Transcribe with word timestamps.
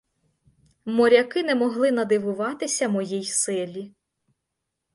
Моряки 0.85 1.43
не 1.43 1.55
могли 1.55 1.91
надивуватися 1.91 2.89
моїй 2.89 3.23
силі. 3.25 3.91